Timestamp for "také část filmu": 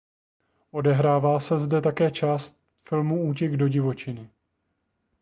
1.81-3.23